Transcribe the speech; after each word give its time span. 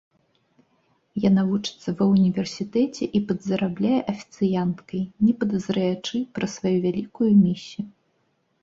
Яна 1.29 1.43
вучыцца 1.49 1.89
ва 1.99 2.07
ўніверсітэце 2.13 3.03
і 3.19 3.21
падзарабляе 3.33 4.01
афіцыянткай, 4.15 5.01
не 5.27 5.33
падазраючы 5.45 6.15
пра 6.41 6.45
сваю 6.57 6.77
вялікую 6.89 7.31
місію. 7.47 7.85